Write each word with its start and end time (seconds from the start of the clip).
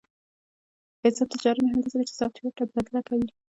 آزاد 1.05 1.27
تجارت 1.33 1.59
مهم 1.63 1.79
دی 1.83 1.89
ځکه 1.93 2.05
چې 2.09 2.13
سافټویر 2.19 2.53
تبادله 2.57 3.01
کوي. 3.07 3.29